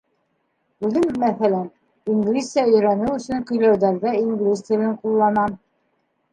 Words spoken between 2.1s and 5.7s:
инглизсә өйрәнеү өсөн көйләүҙәрҙә инглиз телен ҡулланам.